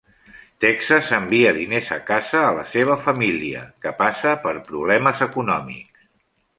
Texas 0.63 1.11
envia 1.17 1.51
diners 1.57 1.91
a 1.97 1.99
casa 2.09 2.41
a 2.47 2.55
la 2.61 2.65
seva 2.73 2.97
família, 3.05 3.63
que 3.85 3.95
passa 4.03 4.35
per 4.49 4.57
problemes 4.73 5.27
econòmics. 5.31 6.15